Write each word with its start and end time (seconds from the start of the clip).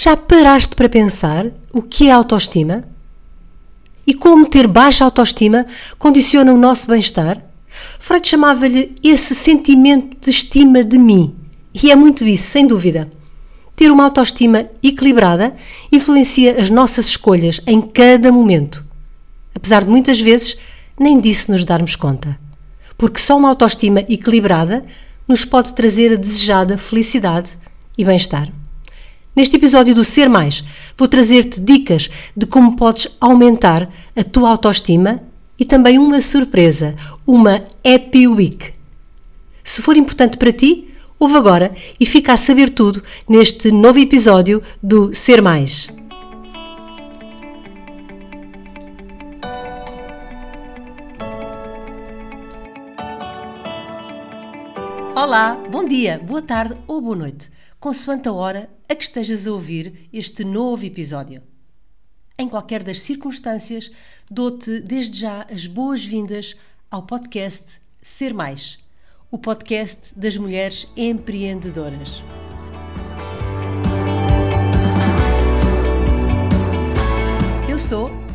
Já 0.00 0.16
paraste 0.16 0.76
para 0.76 0.88
pensar 0.88 1.46
o 1.74 1.82
que 1.82 2.08
é 2.08 2.12
autoestima? 2.12 2.84
E 4.06 4.14
como 4.14 4.48
ter 4.48 4.68
baixa 4.68 5.04
autoestima 5.04 5.66
condiciona 5.98 6.52
o 6.52 6.56
nosso 6.56 6.86
bem-estar? 6.86 7.44
Freud 7.98 8.28
chamava-lhe 8.28 8.94
esse 9.02 9.34
sentimento 9.34 10.16
de 10.20 10.30
estima 10.30 10.84
de 10.84 10.96
mim. 10.96 11.34
E 11.82 11.90
é 11.90 11.96
muito 11.96 12.24
isso, 12.24 12.44
sem 12.44 12.64
dúvida. 12.64 13.10
Ter 13.74 13.90
uma 13.90 14.04
autoestima 14.04 14.70
equilibrada 14.84 15.52
influencia 15.90 16.60
as 16.60 16.70
nossas 16.70 17.06
escolhas 17.06 17.60
em 17.66 17.80
cada 17.80 18.30
momento. 18.30 18.86
Apesar 19.52 19.82
de 19.82 19.90
muitas 19.90 20.20
vezes 20.20 20.56
nem 20.96 21.18
disso 21.18 21.50
nos 21.50 21.64
darmos 21.64 21.96
conta. 21.96 22.38
Porque 22.96 23.18
só 23.18 23.36
uma 23.36 23.48
autoestima 23.48 23.98
equilibrada 24.08 24.80
nos 25.26 25.44
pode 25.44 25.74
trazer 25.74 26.12
a 26.12 26.16
desejada 26.16 26.78
felicidade 26.78 27.58
e 27.98 28.04
bem-estar. 28.04 28.57
Neste 29.38 29.54
episódio 29.54 29.94
do 29.94 30.02
Ser 30.02 30.28
Mais, 30.28 30.64
vou 30.96 31.06
trazer-te 31.06 31.60
dicas 31.60 32.10
de 32.36 32.44
como 32.44 32.74
podes 32.74 33.06
aumentar 33.20 33.88
a 34.16 34.24
tua 34.24 34.50
autoestima 34.50 35.22
e 35.56 35.64
também 35.64 35.96
uma 35.96 36.20
surpresa, 36.20 36.96
uma 37.24 37.62
Happy 37.86 38.26
Week. 38.26 38.72
Se 39.62 39.80
for 39.80 39.96
importante 39.96 40.36
para 40.36 40.52
ti, 40.52 40.92
ouve 41.20 41.36
agora 41.36 41.72
e 42.00 42.04
fica 42.04 42.32
a 42.32 42.36
saber 42.36 42.70
tudo 42.70 43.00
neste 43.28 43.70
novo 43.70 44.00
episódio 44.00 44.60
do 44.82 45.14
Ser 45.14 45.40
Mais. 45.40 45.86
Olá, 55.14 55.56
bom 55.70 55.86
dia, 55.86 56.20
boa 56.26 56.42
tarde 56.42 56.74
ou 56.88 57.00
boa 57.00 57.14
noite 57.14 57.56
consoante 57.80 58.28
a 58.28 58.32
hora 58.32 58.68
a 58.88 58.94
que 58.94 59.04
estejas 59.04 59.46
a 59.46 59.52
ouvir 59.52 60.08
este 60.12 60.44
novo 60.44 60.84
episódio. 60.84 61.42
Em 62.38 62.48
qualquer 62.48 62.82
das 62.82 63.00
circunstâncias, 63.00 63.90
dou-te 64.30 64.80
desde 64.80 65.20
já 65.20 65.46
as 65.50 65.66
boas-vindas 65.66 66.56
ao 66.90 67.02
podcast 67.02 67.80
Ser 68.00 68.32
Mais, 68.32 68.78
o 69.30 69.38
podcast 69.38 70.12
das 70.16 70.36
mulheres 70.36 70.86
empreendedoras. 70.96 72.22
Eu 77.68 77.78
sou 77.78 78.27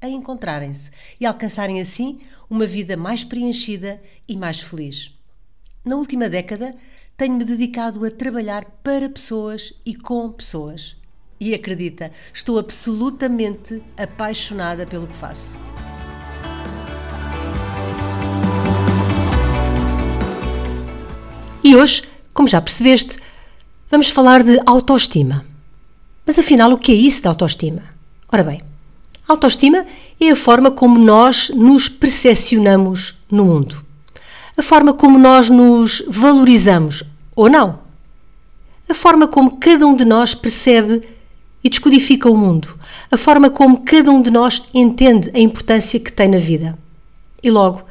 a 0.00 0.08
encontrarem-se 0.08 0.90
e 1.20 1.26
alcançarem 1.26 1.80
assim 1.80 2.20
uma 2.48 2.66
vida 2.66 2.96
mais 2.96 3.24
preenchida 3.24 4.00
e 4.28 4.36
mais 4.36 4.60
feliz. 4.60 5.12
Na 5.84 5.96
última 5.96 6.28
década, 6.28 6.74
tenho-me 7.16 7.44
dedicado 7.44 8.04
a 8.04 8.10
trabalhar 8.10 8.64
para 8.82 9.08
pessoas 9.08 9.72
e 9.84 9.94
com 9.94 10.30
pessoas. 10.30 10.96
E 11.40 11.54
acredita, 11.54 12.10
estou 12.32 12.58
absolutamente 12.58 13.82
apaixonada 13.96 14.86
pelo 14.86 15.06
que 15.06 15.16
faço. 15.16 15.56
E 21.62 21.76
hoje, 21.76 22.02
como 22.32 22.48
já 22.48 22.60
percebeste, 22.60 23.16
vamos 23.90 24.10
falar 24.10 24.42
de 24.42 24.60
autoestima. 24.66 25.44
Mas 26.24 26.38
afinal, 26.38 26.72
o 26.72 26.78
que 26.78 26.92
é 26.92 26.94
isso 26.94 27.22
de 27.22 27.28
autoestima? 27.28 27.82
Ora 28.32 28.44
bem, 28.44 28.62
Autoestima 29.28 29.84
é 30.18 30.30
a 30.30 30.36
forma 30.36 30.70
como 30.70 30.98
nós 30.98 31.50
nos 31.50 31.86
percepcionamos 31.86 33.14
no 33.30 33.44
mundo. 33.44 33.84
A 34.56 34.62
forma 34.62 34.94
como 34.94 35.18
nós 35.18 35.50
nos 35.50 36.02
valorizamos 36.08 37.04
ou 37.36 37.50
não. 37.50 37.78
A 38.88 38.94
forma 38.94 39.28
como 39.28 39.58
cada 39.58 39.86
um 39.86 39.94
de 39.94 40.06
nós 40.06 40.34
percebe 40.34 41.06
e 41.62 41.68
descodifica 41.68 42.30
o 42.30 42.36
mundo. 42.36 42.68
A 43.10 43.18
forma 43.18 43.50
como 43.50 43.84
cada 43.84 44.10
um 44.10 44.22
de 44.22 44.30
nós 44.30 44.62
entende 44.72 45.30
a 45.34 45.38
importância 45.38 46.00
que 46.00 46.10
tem 46.10 46.28
na 46.28 46.38
vida. 46.38 46.78
E 47.42 47.50
logo, 47.50 47.82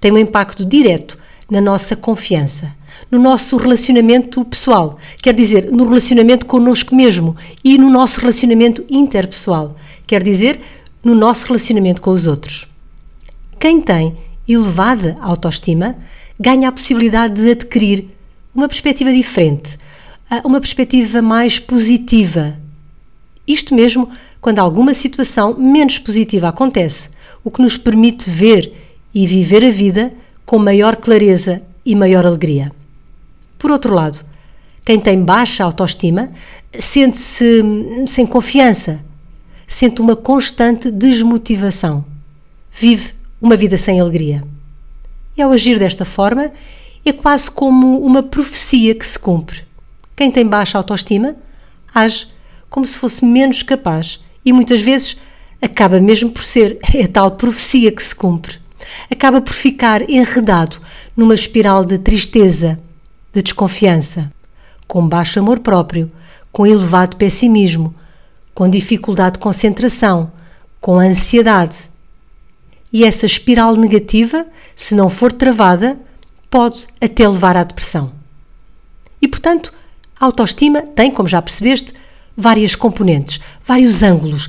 tem 0.00 0.10
um 0.10 0.18
impacto 0.18 0.64
direto 0.64 1.16
na 1.48 1.60
nossa 1.60 1.94
confiança, 1.94 2.74
no 3.10 3.18
nosso 3.18 3.56
relacionamento 3.56 4.44
pessoal, 4.44 4.98
quer 5.22 5.34
dizer, 5.34 5.70
no 5.70 5.84
relacionamento 5.84 6.46
connosco 6.46 6.94
mesmo 6.94 7.36
e 7.64 7.76
no 7.78 7.90
nosso 7.90 8.20
relacionamento 8.20 8.84
interpessoal, 8.90 9.76
quer 10.06 10.22
dizer, 10.22 10.60
no 11.04 11.14
nosso 11.14 11.46
relacionamento 11.46 12.00
com 12.00 12.10
os 12.10 12.26
outros. 12.26 12.66
Quem 13.58 13.80
tem 13.80 14.16
elevada 14.48 15.16
autoestima 15.20 15.96
ganha 16.38 16.68
a 16.68 16.72
possibilidade 16.72 17.42
de 17.42 17.50
adquirir 17.50 18.08
uma 18.54 18.68
perspectiva 18.68 19.12
diferente, 19.12 19.78
ah, 20.30 20.42
uma 20.44 20.60
perspectiva 20.60 21.22
mais 21.22 21.58
positiva. 21.58 22.58
Isto 23.46 23.74
mesmo 23.74 24.08
quando 24.40 24.58
alguma 24.58 24.94
situação 24.94 25.56
menos 25.58 25.98
positiva 25.98 26.48
acontece, 26.48 27.10
o 27.44 27.50
que 27.50 27.62
nos 27.62 27.76
permite 27.76 28.28
ver 28.28 28.72
e 29.14 29.26
viver 29.26 29.64
a 29.64 29.70
vida 29.70 30.12
com 30.44 30.58
maior 30.58 30.96
clareza 30.96 31.62
e 31.84 31.94
maior 31.94 32.26
alegria. 32.26 32.72
Por 33.62 33.70
outro 33.70 33.94
lado, 33.94 34.24
quem 34.84 34.98
tem 34.98 35.22
baixa 35.22 35.62
autoestima 35.62 36.32
sente-se 36.76 37.62
sem 38.08 38.26
confiança, 38.26 39.04
sente 39.68 40.00
uma 40.00 40.16
constante 40.16 40.90
desmotivação. 40.90 42.04
Vive 42.72 43.14
uma 43.40 43.56
vida 43.56 43.78
sem 43.78 44.00
alegria. 44.00 44.42
E 45.36 45.40
ao 45.40 45.52
agir 45.52 45.78
desta 45.78 46.04
forma, 46.04 46.50
é 47.04 47.12
quase 47.12 47.48
como 47.48 48.04
uma 48.04 48.20
profecia 48.20 48.96
que 48.96 49.06
se 49.06 49.16
cumpre. 49.16 49.64
Quem 50.16 50.28
tem 50.28 50.44
baixa 50.44 50.76
autoestima 50.76 51.36
age 51.94 52.26
como 52.68 52.84
se 52.84 52.98
fosse 52.98 53.24
menos 53.24 53.62
capaz 53.62 54.18
e 54.44 54.52
muitas 54.52 54.80
vezes 54.80 55.16
acaba 55.62 56.00
mesmo 56.00 56.32
por 56.32 56.42
ser 56.42 56.80
a 57.00 57.06
tal 57.06 57.30
profecia 57.36 57.92
que 57.92 58.02
se 58.02 58.12
cumpre. 58.14 58.58
Acaba 59.08 59.40
por 59.40 59.54
ficar 59.54 60.10
enredado 60.10 60.80
numa 61.16 61.36
espiral 61.36 61.84
de 61.84 61.96
tristeza, 61.96 62.76
de 63.32 63.42
desconfiança, 63.42 64.32
com 64.86 65.06
baixo 65.08 65.38
amor 65.38 65.60
próprio, 65.60 66.10
com 66.50 66.66
elevado 66.66 67.16
pessimismo, 67.16 67.94
com 68.54 68.68
dificuldade 68.68 69.34
de 69.34 69.40
concentração, 69.40 70.30
com 70.80 70.98
ansiedade. 70.98 71.90
E 72.92 73.04
essa 73.04 73.24
espiral 73.24 73.74
negativa, 73.74 74.46
se 74.76 74.94
não 74.94 75.08
for 75.08 75.32
travada, 75.32 75.98
pode 76.50 76.86
até 77.00 77.26
levar 77.26 77.56
à 77.56 77.64
depressão. 77.64 78.12
E, 79.20 79.26
portanto, 79.26 79.72
a 80.20 80.26
autoestima 80.26 80.82
tem, 80.82 81.10
como 81.10 81.28
já 81.28 81.40
percebeste, 81.40 81.94
várias 82.36 82.74
componentes, 82.74 83.40
vários 83.64 84.02
ângulos, 84.02 84.48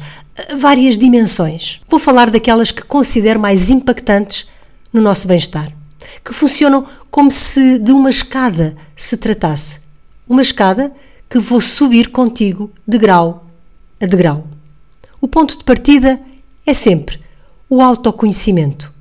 várias 0.57 0.97
dimensões. 0.97 1.81
Vou 1.89 2.00
falar 2.00 2.29
daquelas 2.29 2.71
que 2.71 2.81
considero 2.81 3.39
mais 3.39 3.69
impactantes 3.69 4.47
no 4.91 5.01
nosso 5.01 5.27
bem-estar, 5.27 5.71
que 6.24 6.33
funcionam 6.33 6.86
como 7.13 7.30
se 7.30 7.77
de 7.77 7.92
uma 7.92 8.10
escada 8.10 8.75
se 8.98 9.15
tratasse. 9.18 9.81
Uma 10.27 10.42
escada 10.42 10.92
que 11.30 11.38
vou 11.38 11.62
subir 11.62 12.10
contigo 12.10 12.71
de 12.88 12.98
grau 12.98 13.45
a 14.01 14.07
degrau. 14.07 14.48
O 15.21 15.27
ponto 15.27 15.56
de 15.56 15.63
partida 15.63 16.19
é 16.65 16.74
sempre 16.74 17.21
o 17.69 17.83
autoconhecimento. 17.83 18.92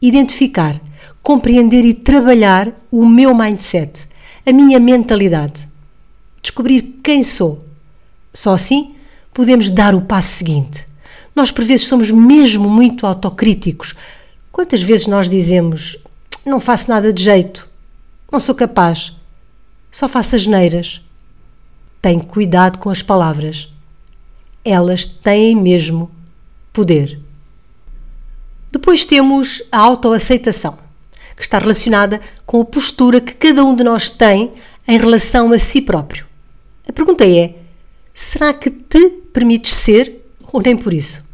Identificar, 0.00 0.80
compreender 1.20 1.84
e 1.84 1.92
trabalhar 1.92 2.72
o 2.88 3.04
meu 3.04 3.34
mindset, 3.34 4.06
a 4.46 4.52
minha 4.52 4.78
mentalidade. 4.78 5.68
Descobrir 6.40 7.00
quem 7.02 7.24
sou. 7.24 7.64
Só 8.32 8.52
assim 8.52 8.94
podemos 9.34 9.72
dar 9.72 9.92
o 9.92 10.02
passo 10.02 10.36
seguinte. 10.36 10.86
Nós, 11.34 11.50
por 11.50 11.64
vezes, 11.64 11.88
somos 11.88 12.12
mesmo 12.12 12.70
muito 12.70 13.04
autocríticos. 13.04 13.96
Quantas 14.52 14.84
vezes 14.84 15.08
nós 15.08 15.28
dizemos: 15.28 15.98
Não 16.48 16.60
faço 16.60 16.88
nada 16.88 17.12
de 17.12 17.22
jeito, 17.22 17.68
não 18.32 18.40
sou 18.40 18.54
capaz, 18.54 19.14
só 19.90 20.08
faço 20.08 20.34
asneiras. 20.34 21.02
Tem 22.00 22.18
cuidado 22.18 22.78
com 22.78 22.88
as 22.88 23.02
palavras. 23.02 23.70
Elas 24.64 25.04
têm 25.04 25.54
mesmo 25.54 26.10
poder. 26.72 27.20
Depois 28.72 29.04
temos 29.04 29.62
a 29.70 29.76
autoaceitação, 29.76 30.78
que 31.36 31.42
está 31.42 31.58
relacionada 31.58 32.18
com 32.46 32.62
a 32.62 32.64
postura 32.64 33.20
que 33.20 33.34
cada 33.34 33.62
um 33.62 33.76
de 33.76 33.84
nós 33.84 34.08
tem 34.08 34.54
em 34.88 34.96
relação 34.96 35.52
a 35.52 35.58
si 35.58 35.82
próprio. 35.82 36.26
A 36.88 36.92
pergunta 36.94 37.26
é: 37.26 37.56
será 38.14 38.54
que 38.54 38.70
te 38.70 39.10
permites 39.34 39.74
ser 39.74 40.26
ou 40.50 40.62
nem 40.62 40.78
por 40.78 40.94
isso? 40.94 41.27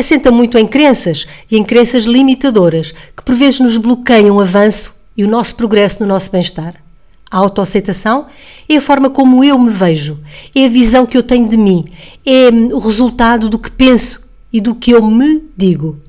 Assenta 0.00 0.30
muito 0.30 0.56
em 0.56 0.66
crenças 0.66 1.26
e 1.50 1.58
em 1.58 1.62
crenças 1.62 2.04
limitadoras 2.04 2.90
que 3.14 3.22
por 3.22 3.34
vezes 3.34 3.60
nos 3.60 3.76
bloqueiam 3.76 4.36
o 4.36 4.40
avanço 4.40 4.94
e 5.14 5.22
o 5.22 5.28
nosso 5.28 5.54
progresso 5.54 6.00
no 6.00 6.06
nosso 6.06 6.32
bem-estar. 6.32 6.74
A 7.30 7.36
autoaceitação 7.36 8.24
é 8.66 8.78
a 8.78 8.80
forma 8.80 9.10
como 9.10 9.44
eu 9.44 9.58
me 9.58 9.68
vejo, 9.68 10.18
é 10.56 10.64
a 10.64 10.70
visão 10.70 11.04
que 11.04 11.18
eu 11.18 11.22
tenho 11.22 11.46
de 11.46 11.58
mim, 11.58 11.84
é 12.24 12.48
o 12.72 12.78
resultado 12.78 13.50
do 13.50 13.58
que 13.58 13.70
penso 13.70 14.26
e 14.50 14.58
do 14.58 14.74
que 14.74 14.90
eu 14.90 15.04
me 15.04 15.44
digo. 15.54 16.00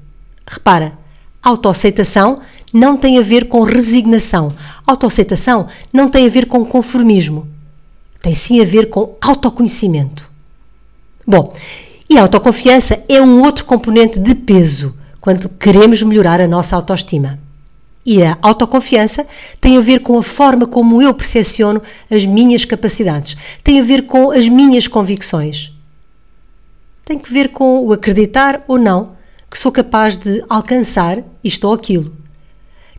Repara, 0.48 0.98
autoaceitação 1.44 2.40
não 2.74 2.96
tem 2.96 3.18
a 3.18 3.22
ver 3.22 3.50
com 3.50 3.60
resignação. 3.62 4.56
Autoaceitação 4.88 5.68
não 5.92 6.10
tem 6.10 6.28
a 6.28 6.30
ver 6.30 6.46
com 6.46 6.66
conformismo. 6.66 7.46
Tem 8.22 8.34
sim 8.34 8.62
a 8.62 8.66
ver 8.66 8.90
com 8.90 9.18
autoconhecimento. 9.20 10.32
Bom, 11.28 11.54
e 12.12 12.18
a 12.18 12.24
autoconfiança 12.24 13.02
é 13.08 13.22
um 13.22 13.42
outro 13.42 13.64
componente 13.64 14.20
de 14.20 14.36
peso 14.36 14.98
quando 15.22 15.48
queremos 15.48 16.04
melhorar 16.04 16.42
a 16.42 16.48
nossa 16.48 16.76
autoestima. 16.76 17.40
E 18.06 18.22
a 18.22 18.38
autoconfiança 18.42 19.26
tem 19.62 19.78
a 19.78 19.80
ver 19.80 20.02
com 20.02 20.18
a 20.18 20.24
forma 20.24 20.68
como 20.68 21.02
eu 21.02 21.14
percepciono 21.14 21.82
as 22.10 22.26
minhas 22.26 22.66
capacidades, 22.66 23.38
tem 23.64 23.80
a 23.80 23.84
ver 23.84 24.08
com 24.08 24.30
as 24.30 24.50
minhas 24.50 24.90
convicções. 24.90 25.72
Tem 27.06 27.18
que 27.18 27.32
ver 27.32 27.54
com 27.54 27.86
o 27.86 27.94
acreditar 27.94 28.62
ou 28.68 28.78
não 28.78 29.14
que 29.50 29.58
sou 29.58 29.72
capaz 29.72 30.18
de 30.18 30.44
alcançar 30.50 31.24
isto 31.42 31.66
ou 31.66 31.74
aquilo. 31.74 32.14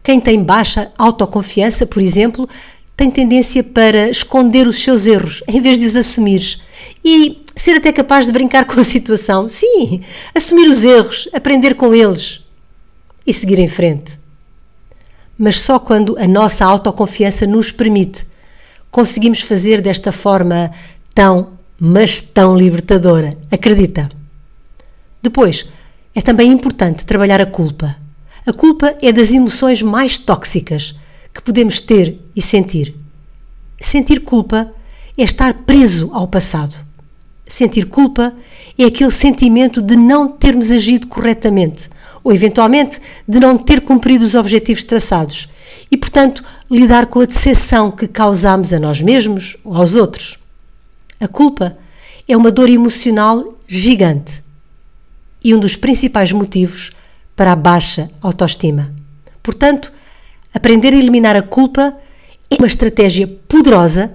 Quem 0.03 0.21
tem 0.21 0.43
baixa 0.43 0.91
autoconfiança, 0.97 1.85
por 1.85 2.01
exemplo, 2.01 2.49
tem 2.97 3.11
tendência 3.11 3.63
para 3.63 4.09
esconder 4.09 4.67
os 4.67 4.83
seus 4.83 5.07
erros 5.07 5.43
em 5.47 5.61
vez 5.61 5.77
de 5.77 5.85
os 5.85 5.97
assumir 5.97 6.59
e 7.05 7.42
ser 7.55 7.77
até 7.77 7.93
capaz 7.93 8.27
de 8.27 8.33
brincar 8.33 8.65
com 8.67 8.79
a 8.81 8.85
situação. 8.85 9.49
Sim, 9.49 10.01
assumir 10.35 10.69
os 10.69 10.85
erros, 10.85 11.29
aprender 11.33 11.75
com 11.75 11.95
eles 11.95 12.41
e 13.27 13.33
seguir 13.33 13.59
em 13.59 13.69
frente. 13.69 14.19
Mas 15.39 15.61
só 15.61 15.79
quando 15.79 16.17
a 16.19 16.29
nossa 16.29 16.65
autoconfiança 16.65 17.47
nos 17.47 17.73
permite, 17.73 18.27
conseguimos 18.91 19.41
fazer 19.41 19.81
desta 19.81 20.13
forma 20.13 20.71
tão, 21.15 21.53
mas 21.81 22.21
tão 22.21 22.57
libertadora. 22.57 23.37
Acredita? 23.51 24.11
Depois, 25.23 25.67
é 26.15 26.21
também 26.21 26.51
importante 26.51 27.07
trabalhar 27.07 27.41
a 27.41 27.47
culpa. 27.47 27.97
A 28.47 28.53
culpa 28.53 28.95
é 29.01 29.13
das 29.13 29.33
emoções 29.33 29.83
mais 29.83 30.19
tóxicas 30.19 30.95
que 31.33 31.41
podemos 31.41 31.81
ter 31.81 32.21
e 32.37 32.43
sentir. 32.43 32.95
Sentir 33.81 34.21
culpa 34.21 34.73
é 35.17 35.23
estar 35.23 35.55
preso 35.65 36.11
ao 36.13 36.29
passado. 36.29 36.77
Sentir 37.47 37.87
culpa 37.87 38.35
é 38.79 38.85
aquele 38.85 39.11
sentimento 39.11 39.83
de 39.83 39.97
não 39.97 40.29
termos 40.29 40.71
agido 40.71 41.07
corretamente 41.07 41.91
ou, 42.25 42.33
eventualmente, 42.33 43.01
de 43.27 43.41
não 43.41 43.59
ter 43.59 43.81
cumprido 43.81 44.25
os 44.25 44.35
objetivos 44.35 44.85
traçados 44.85 45.49
e, 45.91 45.97
portanto, 45.97 46.43
lidar 46.71 47.07
com 47.07 47.21
a 47.21 47.27
decepção 47.27 47.91
que 47.91 48.07
causamos 48.07 48.73
a 48.73 48.79
nós 48.79 49.01
mesmos 49.01 49.57
ou 49.65 49.77
aos 49.77 49.95
outros. 49.95 50.39
A 51.21 51.29
culpa 51.29 51.77
é 52.27 52.37
uma 52.37 52.51
dor 52.51 52.69
emocional 52.69 53.45
gigante 53.67 54.43
e 55.45 55.55
um 55.55 55.59
dos 55.59 55.77
principais 55.77 56.33
motivos 56.33 56.93
para 57.37 57.53
a 57.53 57.57
baixa 57.57 58.11
autoestima. 58.23 58.95
Portanto, 59.43 59.93
aprender 60.55 60.95
a 60.95 60.97
eliminar 60.97 61.35
a 61.35 61.43
culpa 61.43 61.95
é 62.51 62.57
uma 62.57 62.67
estratégia 62.67 63.27
poderosa 63.49 64.13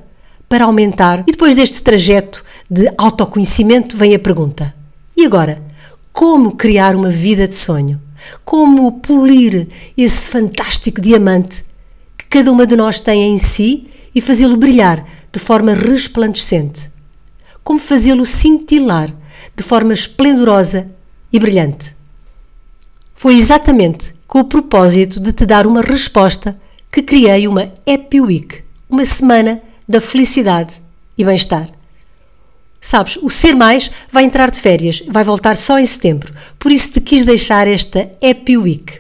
para 0.48 0.66
aumentar. 0.66 1.24
E 1.28 1.32
depois 1.32 1.56
deste 1.56 1.82
trajeto 1.84 2.44
de 2.70 2.92
autoconhecimento 2.98 3.96
vem 3.96 4.14
a 4.14 4.20
pergunta: 4.20 4.74
e 5.16 5.26
agora? 5.26 5.66
Como 6.12 6.56
criar 6.56 6.96
uma 6.96 7.12
vida 7.12 7.48
de 7.48 7.56
sonho? 7.56 8.02
Como 8.44 8.92
polir 8.94 9.68
esse 9.96 10.28
fantástico 10.28 11.00
diamante 11.00 11.64
que 12.18 12.26
cada 12.26 12.52
uma 12.52 12.66
de 12.66 12.76
nós 12.76 13.00
tem 13.00 13.32
em 13.32 13.38
si 13.38 13.88
e 14.16 14.20
fazê-lo 14.20 14.58
brilhar 14.58 15.06
de 15.32 15.40
forma 15.40 15.74
resplandecente? 15.74 16.92
Como 17.64 17.80
fazê-lo 17.80 18.26
cintilar 18.26 19.14
de 19.56 19.64
forma 19.64 19.94
esplendorosa 19.94 20.90
e 21.32 21.40
brilhante. 21.40 21.96
Foi 23.14 23.36
exatamente 23.36 24.14
com 24.28 24.40
o 24.40 24.46
propósito 24.46 25.20
de 25.20 25.32
te 25.32 25.46
dar 25.46 25.68
uma 25.68 25.82
resposta 25.82 26.60
que 26.92 27.02
criei 27.02 27.48
uma 27.48 27.72
Happy 27.88 28.22
Week, 28.22 28.64
uma 28.90 29.06
semana 29.06 29.62
da 29.88 30.02
felicidade 30.02 30.82
e 31.18 31.24
bem-estar. 31.24 31.77
Sabes, 32.80 33.18
o 33.22 33.30
Ser 33.30 33.56
Mais 33.56 33.90
vai 34.12 34.24
entrar 34.24 34.52
de 34.52 34.62
férias, 34.62 35.04
vai 35.08 35.24
voltar 35.24 35.58
só 35.58 35.80
em 35.80 35.86
setembro, 35.86 36.34
por 36.60 36.72
isso 36.72 36.92
te 36.92 37.02
quis 37.02 37.26
deixar 37.26 37.68
esta 37.68 38.10
Happy 38.22 38.58
Week. 38.58 39.00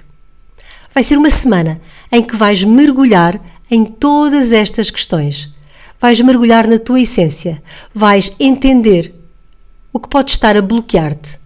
Vai 0.93 1.03
ser 1.03 1.17
uma 1.17 1.29
semana 1.29 1.79
em 2.11 2.23
que 2.23 2.35
vais 2.35 2.63
mergulhar 2.63 3.39
em 3.69 3.85
todas 3.85 4.51
estas 4.51 4.89
questões. 4.89 5.49
Vais 5.99 6.19
mergulhar 6.21 6.67
na 6.67 6.79
tua 6.79 7.01
essência, 7.01 7.61
vais 7.93 8.31
entender 8.39 9.13
o 9.93 9.99
que 9.99 10.09
pode 10.09 10.31
estar 10.31 10.55
a 10.57 10.61
bloquear-te 10.61 11.39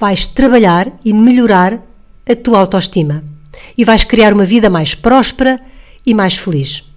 vais 0.00 0.26
trabalhar 0.26 0.90
e 1.04 1.12
melhorar 1.12 1.78
a 2.26 2.34
tua 2.34 2.60
autoestima 2.60 3.22
e 3.76 3.84
vais 3.84 4.02
criar 4.02 4.32
uma 4.32 4.46
vida 4.46 4.70
mais 4.70 4.94
próspera 4.94 5.60
e 6.06 6.14
mais 6.14 6.38
feliz. 6.38 6.89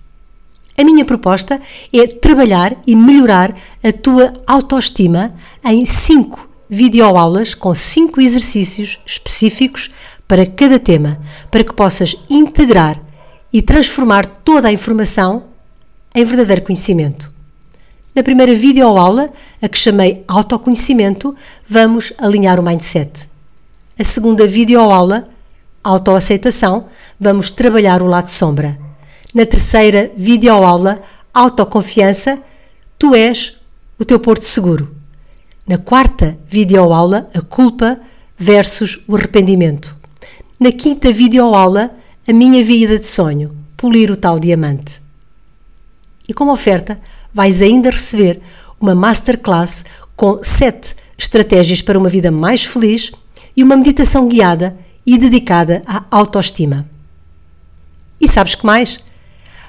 A 0.77 0.83
minha 0.83 1.05
proposta 1.05 1.59
é 1.93 2.07
trabalhar 2.07 2.75
e 2.87 2.95
melhorar 2.95 3.55
a 3.83 3.91
tua 3.91 4.33
autoestima 4.47 5.33
em 5.63 5.85
5 5.85 6.49
videoaulas 6.69 7.53
com 7.53 7.73
5 7.73 8.19
exercícios 8.19 8.99
específicos 9.05 9.91
para 10.27 10.45
cada 10.45 10.79
tema, 10.79 11.19
para 11.51 11.63
que 11.63 11.73
possas 11.73 12.15
integrar 12.29 12.99
e 13.51 13.61
transformar 13.61 14.25
toda 14.25 14.67
a 14.67 14.73
informação 14.73 15.43
em 16.15 16.25
verdadeiro 16.25 16.63
conhecimento. 16.63 17.31
Na 18.15 18.23
primeira 18.23 18.55
videoaula, 18.55 19.31
a 19.61 19.69
que 19.69 19.77
chamei 19.77 20.23
Autoconhecimento, 20.27 21.35
vamos 21.67 22.13
alinhar 22.17 22.59
o 22.59 22.63
mindset. 22.63 23.29
A 23.97 24.03
segunda 24.03 24.47
videoaula, 24.47 25.27
Autoaceitação, 25.83 26.85
vamos 27.19 27.51
trabalhar 27.51 28.01
o 28.01 28.07
lado 28.07 28.29
sombra. 28.29 28.82
Na 29.33 29.45
terceira 29.45 30.11
videoaula, 30.15 31.01
Autoconfiança, 31.33 32.39
tu 32.99 33.15
és 33.15 33.55
o 33.97 34.05
teu 34.05 34.19
porto 34.19 34.43
seguro. 34.43 34.95
Na 35.67 35.79
quarta 35.79 36.37
videoaula, 36.47 37.27
a 37.33 37.41
culpa 37.41 37.99
versus 38.37 38.99
o 39.07 39.15
arrependimento. 39.15 39.95
Na 40.59 40.71
quinta 40.71 41.11
videoaula, 41.11 41.95
a 42.27 42.33
minha 42.33 42.63
vida 42.63 42.99
de 42.99 43.07
sonho, 43.07 43.57
polir 43.75 44.11
o 44.11 44.15
tal 44.15 44.37
diamante. 44.37 45.01
E 46.29 46.33
como 46.33 46.53
oferta, 46.53 46.99
vais 47.33 47.61
ainda 47.61 47.89
receber 47.89 48.39
uma 48.79 48.93
masterclass 48.93 49.83
com 50.15 50.43
7 50.43 50.95
estratégias 51.17 51.81
para 51.81 51.97
uma 51.97 52.09
vida 52.09 52.29
mais 52.29 52.63
feliz 52.63 53.11
e 53.57 53.63
uma 53.63 53.75
meditação 53.75 54.27
guiada 54.27 54.77
e 55.03 55.17
dedicada 55.17 55.81
à 55.87 56.05
autoestima. 56.11 56.87
E 58.21 58.27
sabes 58.27 58.53
que 58.53 58.65
mais? 58.65 58.99